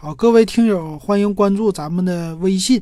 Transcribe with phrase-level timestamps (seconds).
[0.00, 2.80] 好，各位听友，欢迎关注咱们的微信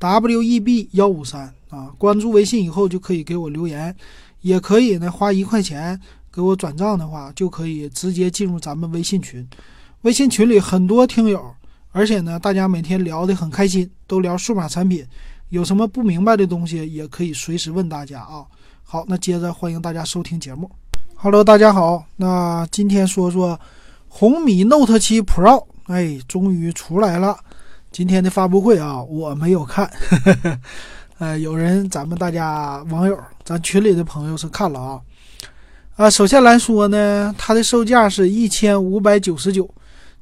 [0.00, 3.94] w e b 幺五三啊，关注微信以后就可以给我留言，
[4.40, 5.96] 也可以呢花一块钱
[6.28, 9.46] 给我转账的话，就可以直接进入咱们微信群。
[10.00, 11.54] 微信群里很多听友，
[11.92, 15.06] 而且呢大家每天聊得很开心，都聊数码产品，
[15.50, 18.44] 有什么不明白的东西也可以随时问大家啊。
[18.82, 20.68] 好，那接着欢迎大家收听节目。
[21.14, 23.56] Hello，大家好，那今天说说。
[24.08, 27.38] 红米 Note 7 Pro，哎，终于出来了。
[27.92, 29.86] 今天的发布会啊，我没有看。
[29.86, 30.58] 呵呵
[31.18, 35.00] 呃，有人，咱们大家网友，咱群里的朋友是看了啊。
[35.96, 39.66] 啊，首先来说呢，它的售价是一千五百九十九，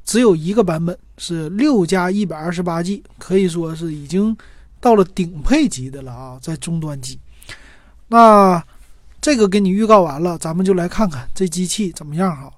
[0.04, 4.36] 只有一个版本，是六加一百二十八 G，可以说是已经
[4.80, 7.18] 到了顶配级的了啊，在终端机。
[8.06, 8.62] 那
[9.20, 12.52] 这个给你预告完了，咱们就来看看这机器怎么样哈。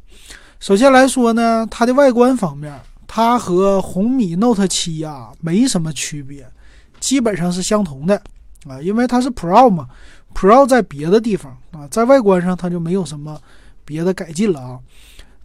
[0.60, 6.46] 首先来说呢，它的外观方面，它和红米 Note 7啊没什么区别，
[7.00, 8.20] 基本上是相同的
[8.66, 9.88] 啊，因为它是 Pro 嘛
[10.34, 13.40] ，Pro 在别的地方啊，在外观上它就没有什么
[13.84, 14.78] 别的改进了啊，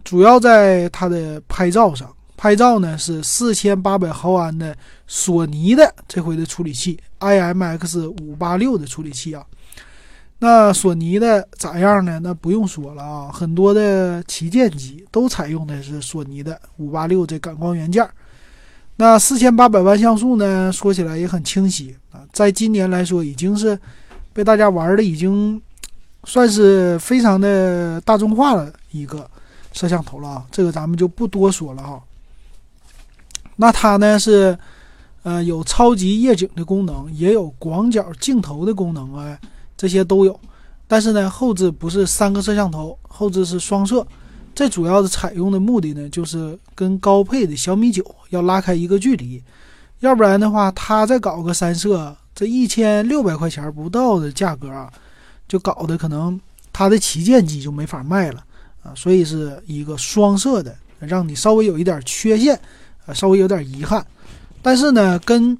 [0.03, 9.45] 主要在它的拍照上，拍照呢是四千八百毫安的索尼的这回的处理器，IMX 五八六的处理器啊。
[10.43, 12.19] 那索尼的咋样呢？
[12.23, 18.09] 那不用说了啊，很多的旗舰机都采用的是索尼的五八六这感光元件。
[18.95, 20.71] 那四千八百万像素呢？
[20.73, 23.77] 说起来也很清晰啊，在今年来说已经是
[24.33, 25.61] 被大家玩的已经
[26.23, 29.29] 算是非常的大众化了一个
[29.73, 30.45] 摄像头了啊。
[30.49, 32.01] 这个咱们就不多说了哈。
[33.57, 34.57] 那它呢是
[35.21, 39.37] 呃有超级夜景的功能，也有广角镜头的功能啊。
[39.81, 40.39] 这些都有，
[40.87, 44.05] 但是呢，后置不是三个摄像头，后置是双摄。
[44.53, 49.41] 这主要的采用的目的呢，就是跟高配的小米九要拉开一个距离，
[50.01, 54.93] 要不然的话，它再搞个三摄，这一千六百块钱不到的价格啊，
[55.47, 56.39] 就搞得可能
[56.71, 58.43] 它的旗舰机就没法卖了
[58.83, 58.93] 啊。
[58.95, 62.53] 所以是一个双摄的，让你稍微有一点缺陷，
[63.07, 64.05] 啊，稍微有点遗憾。
[64.61, 65.57] 但是呢，跟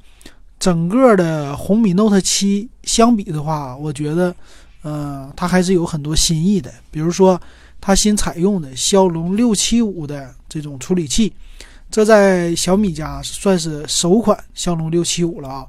[0.62, 4.36] 整个的红米 Note 7相比的话，我觉得，
[4.84, 6.72] 呃，它还是有很多新意的。
[6.92, 7.42] 比如说，
[7.82, 11.34] 它新采用的骁龙六七五的这种处理器，
[11.90, 15.66] 这在小米家算是首款骁龙六七五了啊。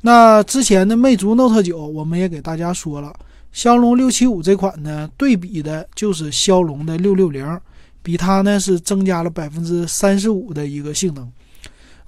[0.00, 3.14] 那之前的魅族 Note 9，我们也给大家说了，
[3.52, 7.60] 骁龙六七五这款呢，对比的就是骁龙的六六零，
[8.02, 11.30] 比它呢是增加了百分之三十五的一个性能，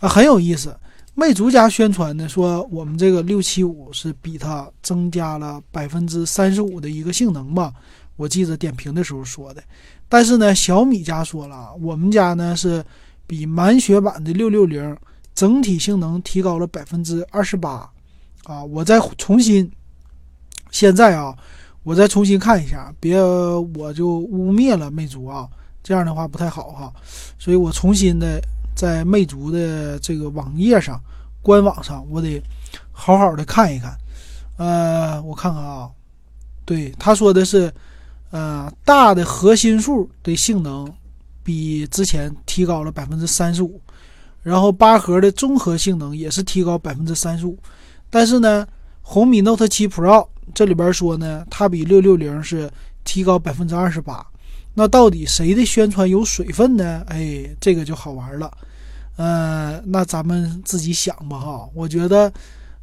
[0.00, 0.76] 啊，很有意思。
[1.18, 7.72] 魅族家宣传的说，我们这个六七五是比它增加了百分之三十五的一个性能吧？
[8.14, 9.60] 我记得点评的时候说的。
[10.08, 12.84] 但是呢，小米家说了，我们家呢是
[13.26, 14.96] 比满血版的六六零
[15.34, 17.90] 整体性能提高了百分之二十八。
[18.44, 19.68] 啊，我再重新，
[20.70, 21.36] 现在啊，
[21.82, 25.48] 我再重新看一下，别我就污蔑了魅族啊，
[25.82, 26.92] 这样的话不太好哈。
[27.40, 28.40] 所以我重新的。
[28.78, 31.00] 在魅族的这个网页上、
[31.42, 32.40] 官网上，我得
[32.92, 33.98] 好好的看一看。
[34.56, 35.90] 呃，我看看啊，
[36.64, 37.72] 对他说的是，
[38.30, 40.88] 呃，大的核心数的性能
[41.42, 43.80] 比之前提高了百分之三十五，
[44.44, 47.58] 然后八核的综合性能也是提高百分之三十五。
[48.08, 48.64] 但是呢，
[49.02, 52.70] 红米 Note 7 Pro 这里边说呢，它比六六零是
[53.02, 54.24] 提高百分之二十八。
[54.78, 57.02] 那到底谁的宣传有水分呢？
[57.08, 58.48] 哎，这个就好玩了。
[59.16, 61.68] 呃，那咱们自己想吧，哈。
[61.74, 62.32] 我觉得，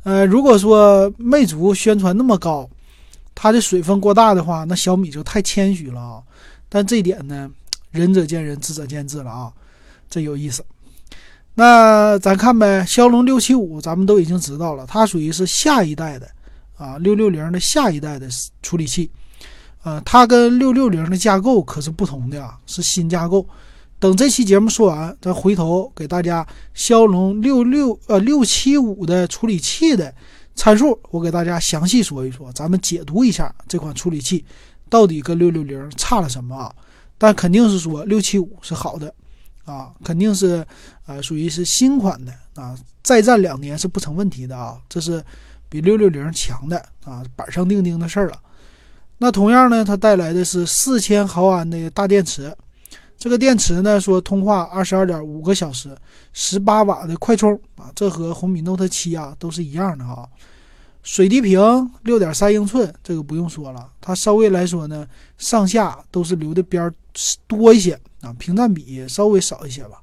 [0.04, 2.70] 呃，如果说魅族宣传那么高，
[3.34, 6.22] 它的水分过大的话，那小米就太谦虚了啊。
[6.68, 7.50] 但这一点呢，
[7.92, 9.50] 仁者见仁，智者见智了啊。
[10.10, 10.66] 这有意思。
[11.54, 16.30] 那咱看呗，骁龙六七五，咱们都已经知道了，它属于是下一代的
[16.76, 18.28] 啊，六六零的下一代的
[18.62, 19.10] 处理器。
[19.86, 23.48] 呃，它跟六六零的架构可是不同的啊，是新架构。
[24.00, 30.12] 等这期节目说完，咱回头给大家骁龙六六呃六七五的处理器的
[30.56, 34.44] 参数，我给大家详细说一说，咱们解读一下这款处理器
[34.90, 36.74] 到底跟六六零差了什么啊？
[37.20, 39.14] 但肯定是说六七五是好的
[39.66, 40.66] 啊，肯定是
[41.06, 45.24] 呃属于是新款的啊，再战两年是不成问题的啊，这是
[45.70, 48.40] 比六六零强的啊，板上钉钉的事儿了。
[49.18, 52.56] 那同样呢，它带来的是四千毫安的大电池。
[53.18, 55.96] 这个电池呢，说通话二十二点五个小时，
[56.34, 60.28] 十八瓦的快充啊，这和红米 Note 7啊都是一样的哈。
[61.02, 61.60] 水滴屏
[62.04, 65.08] 六点三英寸，这个不用说了，它稍微来说呢，
[65.38, 66.92] 上下都是留的边
[67.48, 70.02] 多一些啊，屏占比稍微少一些吧。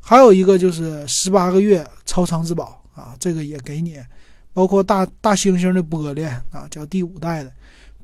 [0.00, 3.96] 还有一个就是十八个月超长质保啊，这个也给你，
[4.52, 7.50] 包括大大猩猩的玻璃啊，叫第五代的，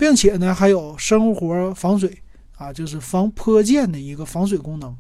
[0.00, 2.17] 并且呢还有生活防水
[2.56, 4.97] 啊，就是防泼溅的一个防水功能，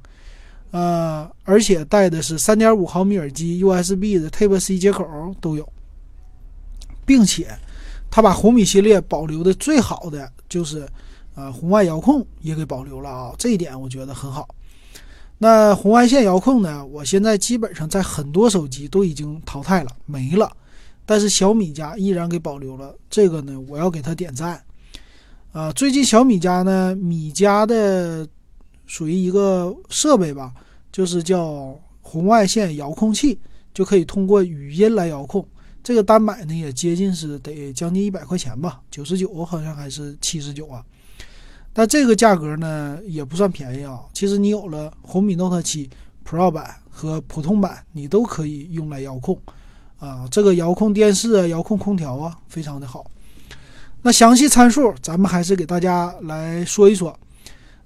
[0.72, 5.08] 呃，而且带的是三点五毫米耳机，USB 的 Type C 接口
[5.40, 5.66] 都有，
[7.06, 7.48] 并且
[8.10, 10.86] 它把红米系列保留的最好的就是
[11.34, 14.46] 呃红外遥控也给保留了啊，这一点我觉得很好。
[15.38, 16.84] 那红外线遥控呢？
[16.84, 20.54] 我现在基本上在很多手机都已经淘汰了，没了。
[21.06, 24.62] 但是小米家依然给保留了这个呢，我要给他点赞。
[25.52, 28.26] 啊，最近小米家呢，米家的
[28.86, 30.54] 属于一个设备吧，
[30.92, 33.36] 就是叫红外线遥控器，
[33.74, 35.44] 就可以通过语音来遥控。
[35.82, 40.84] 这个单买呢也接近是得将近一百块钱吧，九十九好像还是七十九啊。
[41.72, 44.00] 但这个价格呢也不算便宜啊。
[44.14, 45.90] 其实你有了红米 Note 7
[46.24, 49.36] Pro 版和普通版，你都可以用来遥控
[49.98, 50.28] 啊。
[50.30, 53.10] 这个遥控电视啊，遥控空调啊，非常的好。
[54.02, 57.18] 那详细参数咱们还是给大家来说一说。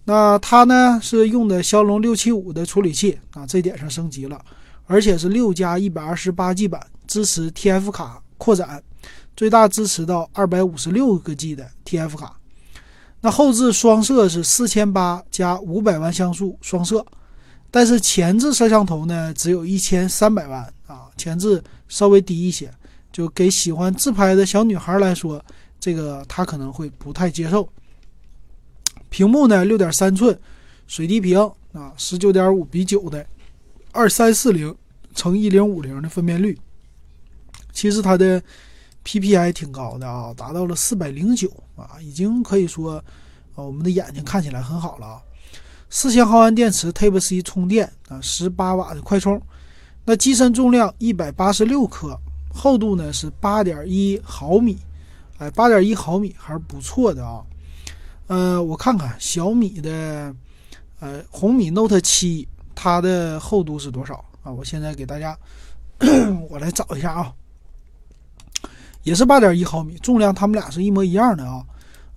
[0.05, 4.39] 那它呢是用的骁龙六七五的处理器啊，这点上升级了，
[4.87, 8.83] 而且是六加一百二十八 G 版，支持 TF 卡扩展，
[9.35, 12.37] 最大支持到二百五十六个 G 的 TF 卡。
[13.23, 17.03] 那后置双摄是四千八加五百万像素双摄，
[17.71, 22.71] 但是前置摄像头呢只有一千三百万啊，前置稍微低一些，
[23.11, 25.43] 就给喜欢自拍的小女孩来说，
[25.85, 27.69] 这个他可能会不太接受。
[29.11, 30.39] 屏幕呢六点三寸
[30.87, 31.39] 水滴屏
[31.75, 33.27] 啊，十九点五比九的
[33.93, 34.75] 二三四零
[35.15, 36.59] 乘一零五零的分辨率，
[37.75, 38.43] 其实它的。
[39.07, 42.93] PPI 挺高的啊，达到了四百零九啊，已经可以说，
[43.55, 45.21] 啊，我们的眼睛看起来很好了啊。
[45.91, 49.39] 四千毫安电池，Type C 充电啊，十八瓦的快充。
[50.07, 52.19] 那机身重量一百八十六克，
[52.51, 54.79] 厚度呢是八点一毫米，
[55.39, 57.43] 哎，八点一毫米还是不错的啊。
[58.27, 60.35] 呃，我看看小米的，
[61.01, 64.51] 呃，红米 Note 七，它的厚度是多少啊？
[64.51, 65.37] 我现在给大家，
[66.49, 67.33] 我来找一下啊。
[69.03, 71.63] 也是八点一毫米，重量它们俩是一模一样的啊，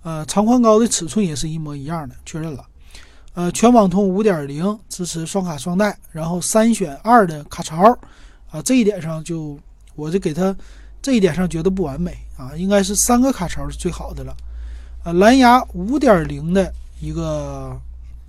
[0.02, 2.64] 呃，长宽高的尺寸也是一模一样的，确认了。
[3.34, 7.76] 呃，全网通五点零支持双卡双待，然后三选二的卡槽，
[8.50, 9.58] 啊，这一点上就
[9.94, 10.56] 我就给它
[11.00, 14.36] 这一点上觉得不完美啊，应该是三个卡槽是最好的了。
[15.04, 17.80] 呃，蓝牙五点零的一个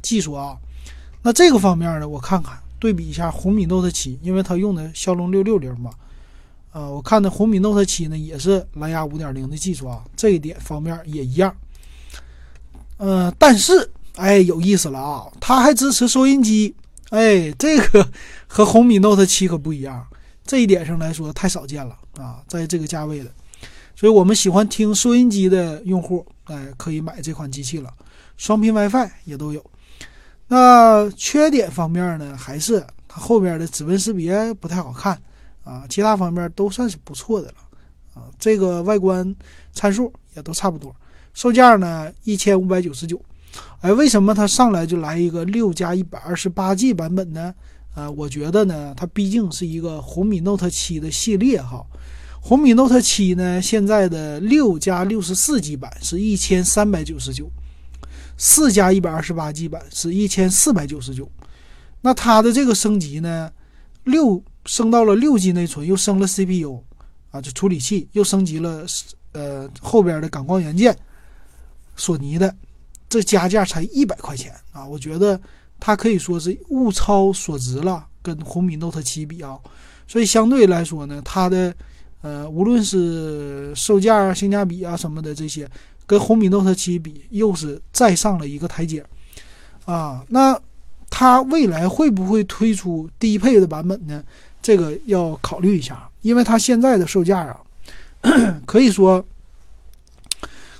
[0.01, 0.57] 技术啊，
[1.21, 5.91] 那这个方面呢，我看看对比一下红米 Note 七，因为它用的骁龙六六零嘛。
[6.71, 11.53] 呃，我看的红米 Note 7呢，也是蓝牙5.0的技术啊，这一点方面也一样。
[12.97, 16.75] 呃，但是，哎，有意思了啊，它还支持收音机，
[17.09, 18.07] 哎，这个
[18.45, 20.05] 和红米 Note 7可不一样，
[20.45, 23.31] 这一点上来说太少见了啊，在这个价位的，
[23.95, 27.89] 所以我们喜欢听收音机的用户，哎，可以买这款机器了，
[28.35, 29.65] 双频 WiFi 也都有。
[30.47, 35.19] 那缺点方面呢，还是它后边的指纹识别不太好看。
[35.65, 37.55] 啊，其他方面都算是不错的了，
[38.15, 39.35] 啊，这个外观
[39.71, 40.95] 参数也都差不多，
[41.35, 43.21] 售价呢一千五百九十九，
[43.81, 47.53] 哎，为什么它上来就来一个六加一百二十八 G 版本呢？
[47.93, 51.85] 啊，我觉得呢，它毕竟是一个红米 Note 七的系列哈，
[52.41, 57.49] 红米 Note 七呢现在的六加六十四 G 版是一千三百九十九，
[58.37, 61.29] 四加一百二十八 G 版是一千四百九十九，
[62.01, 63.51] 那它的这个升级呢，
[64.03, 64.43] 六。
[64.65, 66.83] 升到了六 G 内存，又升了 CPU，
[67.31, 68.85] 啊，就处理器又升级了，
[69.31, 70.95] 呃，后边的感光元件，
[71.95, 72.53] 索尼的，
[73.07, 74.85] 这加价才一百块钱啊！
[74.85, 75.39] 我觉得
[75.79, 79.57] 它可以说是物超所值了，跟红米 Note 7比啊，
[80.07, 81.73] 所以相对来说呢，它的
[82.21, 85.69] 呃，无论是售价啊、性价比啊什么的这些，
[86.05, 89.05] 跟红米 Note 7比，又是再上了一个台阶
[89.85, 90.23] 啊。
[90.27, 90.59] 那
[91.09, 94.23] 它未来会不会推出低配的版本呢？
[94.61, 97.57] 这个要考虑一下，因为它现在的售价啊，
[98.67, 99.25] 可以说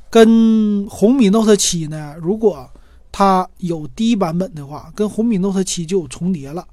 [0.09, 2.69] 跟红米 Note 7呢，如果
[3.11, 6.67] 它有低版本的话，跟红米 Note 7就有重叠了。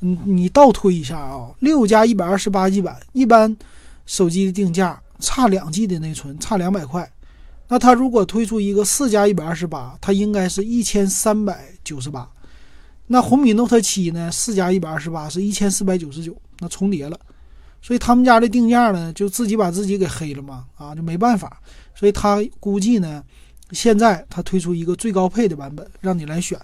[0.00, 3.56] 嗯，你倒推一下啊，六加一百二十八 G 版，一般
[4.06, 7.10] 手机的定价差两 G 的内存，差两百块。
[7.68, 12.28] 那它如果推出一个四加一百二十八，它应该是一千三百九十八。
[13.06, 14.30] 那红米 Note 7呢？
[14.30, 17.18] 四加一百二十八是一千四百九十九，那重叠了，
[17.82, 21.60] 所以他们家的定价呢，就自己把自己给黑了嘛，啊，就没办法，
[21.94, 23.22] 所以他估计呢，
[23.70, 26.58] 现在它推出一个最高配的版本让你来选，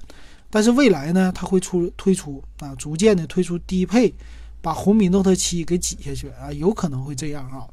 [0.50, 4.12] 但是未来呢，它会出推出啊，逐渐的推出低配，
[4.60, 7.66] 把红米 Note 七给挤下去啊，有可能会这样啊。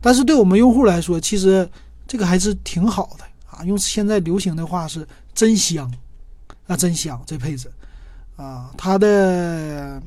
[0.00, 1.68] 但是对我们用户来说，其实
[2.06, 3.64] 这个还是挺好的啊。
[3.64, 5.92] 用现在流行的话是真香
[6.66, 7.70] 啊，真香这配置
[8.36, 10.00] 啊，它的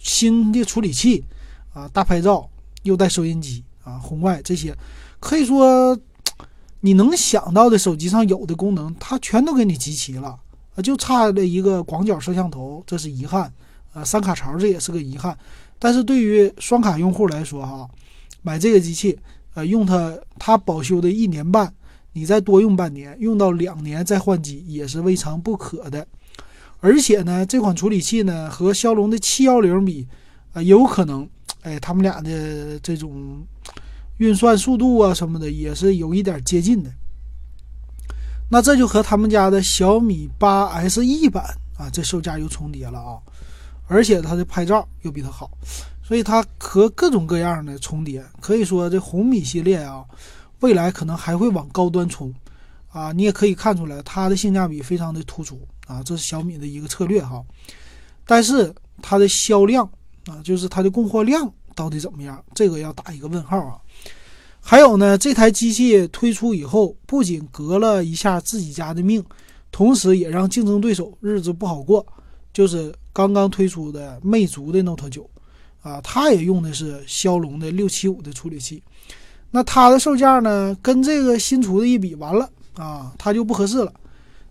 [0.00, 1.24] 新的处理器
[1.72, 2.48] 啊，大拍照
[2.82, 4.74] 又带收音机啊，红外这些，
[5.20, 5.96] 可以说
[6.80, 10.38] 你能想到的手机上有的功能，它全都给你集齐了。
[10.74, 13.52] 啊，就差了一个广角摄像头，这是遗憾。
[13.92, 15.36] 啊，三卡槽这也是个遗憾。
[15.78, 17.88] 但是对于双卡用户来说，哈，
[18.42, 19.18] 买这个机器，
[19.54, 21.74] 呃，用它，它保修的一年半，
[22.12, 26.06] 你再多用半年，用到两年再换机也是未尝不可的。
[26.78, 30.06] 而且呢，这款处理器呢和骁龙的七幺零比，
[30.52, 31.28] 啊，有可能，
[31.62, 33.44] 哎，他们俩的这种
[34.20, 36.92] 运算速度啊什么的也是有一点接近的。
[38.50, 41.42] 那这就和他们家的小米八 SE 版
[41.78, 43.16] 啊，这售价又重叠了啊，
[43.86, 45.50] 而且它的拍照又比它好，
[46.02, 50.04] 所以它和各种各样的重叠，可以说这红米系列啊，
[50.58, 52.34] 未来可能还会往高端冲
[52.90, 53.12] 啊。
[53.12, 57.42] 你也可以看出来，它的性价比非常的突出啊，这是小米的一个策略哈。
[58.26, 59.88] 但是它的销量
[60.26, 63.78] 啊，就是它的供货量到底怎么样，这个要打一个问号啊。
[64.60, 69.24] 还有呢，这台机器推出以后，不仅革了一下自己家的命，
[69.72, 72.06] 同时也让竞争对手日子不好过。
[72.52, 75.26] 就是刚刚推出的魅族的 Note 9，
[75.80, 78.82] 啊，它也用的是骁龙的六七五的处理器。
[79.50, 83.90] 那它的售价呢，跟这个新出的一比，完了啊，它就不合适了。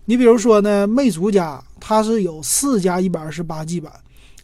[0.04, 3.92] 你比如说呢，魅族家它是有四加一百二十八 G 版，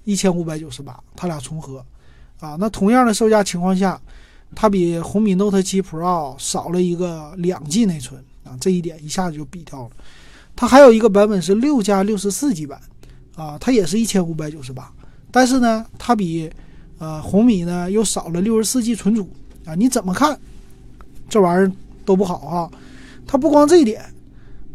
[0.04, 1.84] 一千五百九十八，它俩重合，
[2.40, 4.00] 啊，那同样的售价情况下。
[4.54, 9.90] 它比红米 Note 7 Pro 少了一个两 G 内存啊，这一点一下子就比掉了。
[10.54, 12.80] 它还有一个版本是六加六十四 G 版
[13.34, 14.90] 啊，它也是一千五百九十八，
[15.32, 16.48] 但是呢，它比
[16.98, 19.28] 呃红米呢又少了六十四 G 存储
[19.64, 19.74] 啊。
[19.74, 20.38] 你怎么看
[21.28, 21.70] 这玩意儿
[22.04, 22.70] 都不好哈。
[23.26, 24.00] 它不光这一点，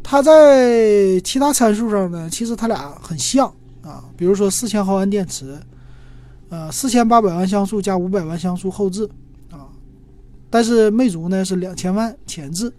[0.04, 3.48] 它在其他参数上呢，其实它俩很像
[3.82, 4.04] 啊。
[4.18, 5.58] 比如说四千毫安电池，
[6.52, 9.10] 呃，四千八百万像素加五百万像素后置
[9.50, 9.70] 啊。
[10.50, 12.72] 但是魅族呢是两千万前置，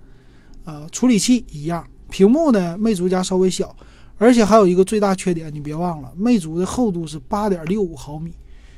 [0.64, 3.74] 呃，处理器一样，屏幕呢魅族家稍微小，
[4.18, 8.34] 而且还有一个最大缺点，你别忘了，魅族的厚度是八点六五毫米，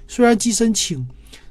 [0.07, 1.05] 虽然机身轻，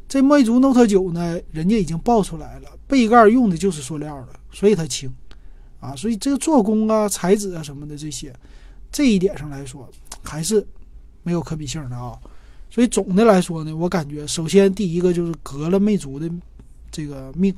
[0.07, 5.13] 这魅族 Note 9呢，人家已经爆出来了，背盖用的就是塑料的，所以它轻，
[5.81, 8.33] 啊，所以这个做工啊、材质啊什么的这些，
[8.89, 9.85] 这一点上来说
[10.23, 10.65] 还是
[11.23, 12.17] 没有可比性的啊，
[12.73, 16.27] 所以总的来说呢，我感觉首先第一个就是革了魅族的。
[16.95, 17.51] 这个命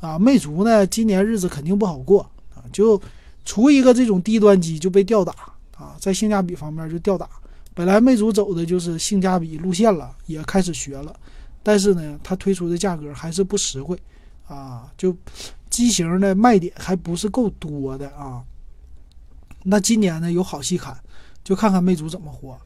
[0.00, 2.22] 啊，魅族呢，今年日子肯定不好过
[2.54, 2.64] 啊！
[2.72, 2.98] 就
[3.44, 5.34] 出一个这种低端机就被吊打
[5.76, 7.28] 啊，在性价比方面就吊打。
[7.74, 11.14] 本来魅族走的就是性价比路线了，也开始学了，
[11.62, 13.98] 但是呢，它推出的价格还是不实惠
[14.48, 15.14] 啊，就
[15.68, 18.42] 机型的卖点还不是够多的啊。
[19.62, 20.98] 那今年呢有好戏看，
[21.44, 22.58] 就看看魅族怎么活。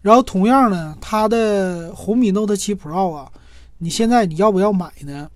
[0.00, 3.30] 然后同样呢，它的红米 Note 7 Pro 啊，
[3.78, 5.28] 你现在你要不要买呢？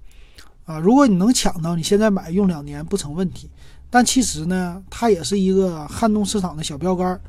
[0.64, 3.50] 啊，如果你能抢到，你现在买用两年不成问题。
[3.90, 7.20] 但其实呢，它也是一个撼动市场的小标杆，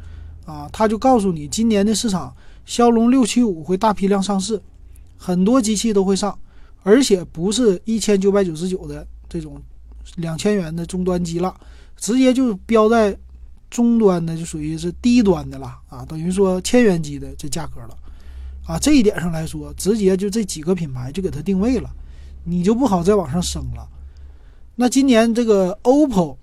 [0.46, 2.34] 啊，它就告诉你，今年的市场
[2.66, 4.62] 骁龙六七五会大批量上市，
[5.18, 6.38] 很多机器都会上，
[6.84, 9.62] 而且不是一千九百九十九的这种
[10.18, 11.54] 两千元的终端机了，
[11.98, 13.18] 直接就标在
[13.74, 17.98] 终端的，就属于是低端的了啊，等于说千元机的这价格了，
[18.68, 21.90] 啊，这一点上来说，直接就这几个品牌就给它定位了。
[22.46, 23.88] 你就不好再往上升了。
[24.76, 26.36] 那今年这个 OPPO、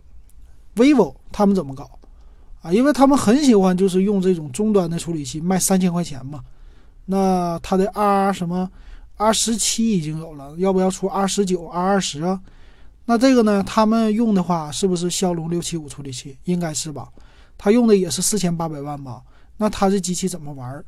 [0.74, 1.88] vivo 他们怎么搞
[2.62, 2.72] 啊？
[2.72, 6.40] 因为他们很喜欢就是用这种终端的处理器，卖三千块钱嘛。
[7.04, 8.68] 那它的 R 什么
[9.16, 12.40] R 十七已经有了，要不要出 R 十九、R 二十啊？
[13.06, 16.36] 那这个呢，他们用的话是不是骁龙六七五处理器？
[16.44, 17.08] 应该是吧？
[17.58, 19.22] 他用的也是四千八百万吧？
[19.56, 20.84] 那他这机器怎么玩？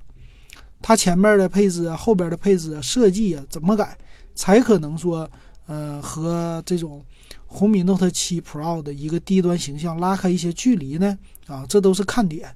[0.81, 3.97] 他前面的配置啊，后边的配置啊，设计啊，怎么改？
[4.35, 5.31] 才可能说，
[5.66, 7.04] 呃，和这种
[7.47, 11.19] 红米 Note 7 Pro 的一个低端形象拉开一些距离呢？
[11.47, 12.54] 啊，这都是看点。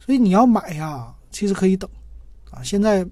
[0.00, 1.88] 所以你要买呀，其实可以等。
[2.50, 3.06] 啊，现在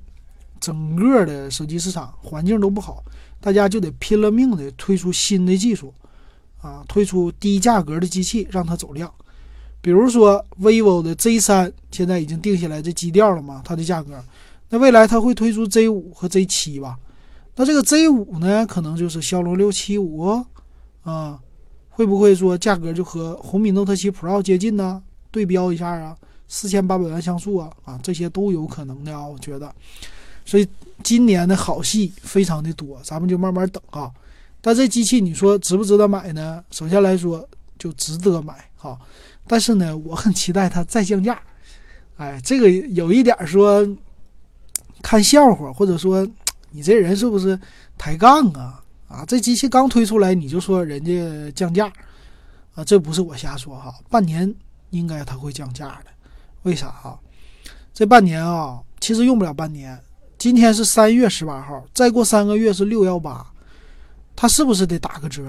[0.62, 3.02] 整个的手机市场环境都不好，
[3.40, 5.92] 大家就得拼了命的推出新的技术，
[6.60, 9.12] 啊，推出低价格的机器让它走量。
[9.80, 14.22] 比如说 vivo 的 Z3 现在已经定下来这基调了嘛，它的价格。
[14.70, 16.96] 那未来它会推出 Z5 和 Z7 吧？
[17.56, 20.44] 那这个 Z 五呢，可能就是骁龙六七五
[21.02, 21.40] 啊，
[21.90, 25.02] 会不会说价格就和红米 Note 7 Pro 接近呢？
[25.32, 26.16] 对标一下啊，
[26.46, 29.74] 四千八百万像素啊啊，这些都有可能的啊，我觉得。
[30.44, 30.66] 所以
[31.02, 34.10] 今年的好戏非常的多，咱们就慢慢等啊。
[34.60, 36.62] 但这机器你说值不值得买呢？
[36.70, 38.96] 首先来说就值得买哈，
[39.46, 41.40] 但是呢，我很期待它再降价。
[42.16, 43.84] 哎，这个有一点说
[45.02, 46.24] 看笑话，或者说
[46.70, 47.58] 你这人是不是
[47.98, 48.80] 抬杠啊？
[49.08, 51.92] 啊，这机器刚推出来你就说人家降价
[52.74, 52.84] 啊？
[52.84, 54.54] 这不是我瞎说哈，半年
[54.90, 56.06] 应该它会降价的。
[56.62, 57.18] 为啥哈？
[57.92, 60.00] 这半年啊，其实用不了半年。
[60.42, 63.46] 今天是三月十八号，再过三个月是六幺八，
[64.34, 65.46] 它是不是得打个折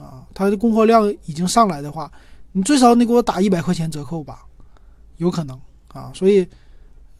[0.00, 0.24] 啊？
[0.32, 2.10] 它的供货量已经上来的话，
[2.52, 4.46] 你最少你给我打一百块钱折扣吧，
[5.18, 5.60] 有可能
[5.92, 6.48] 啊，所以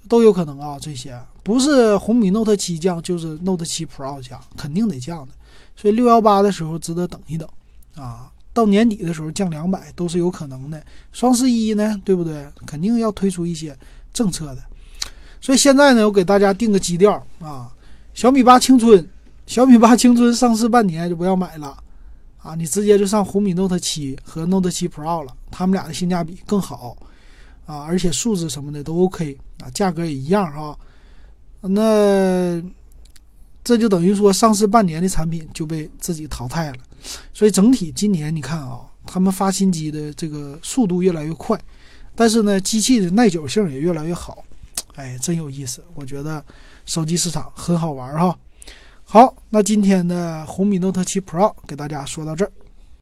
[0.09, 0.79] 都有可能啊。
[0.81, 5.35] 这些不是红米 Note 七降，就是 Note 七 Pro 降，肯定得降的。
[5.77, 7.47] 所以六幺八的时候值得等一等
[7.95, 10.83] 啊，到年底的时候降两百都是有可能的。
[11.13, 12.49] 双十一呢，对不对？
[12.65, 13.77] 肯定要推出一些
[14.15, 14.63] 政策的。
[15.43, 17.69] 所以现在呢，我给大家定个基调啊，
[18.15, 19.05] 小米八青春，
[19.45, 21.77] 小米八青春上市半年就不要买了，
[22.39, 26.97] 啊，你直接就上红米 Note 七和 Note 七 Pro 了，他们俩的性价比更好，
[27.67, 30.79] 啊，而且素质什么的都 OK，啊，价格也一样哈，
[31.61, 32.63] 那
[33.65, 36.77] 这就等于说上市半年的产品就被自己淘汰了，
[37.35, 41.61] 所以整体今年你看啊，他们发新机的这个速度越来越快，
[42.15, 44.45] 但是呢，机器的耐久性也越来越好。
[44.95, 45.85] 哎，真有意思！
[45.95, 46.45] 我觉得
[46.85, 48.39] 手机市场很好玩哈。
[49.05, 52.53] 好，那今天的红米 Note 7 Pro 给大家说到这儿。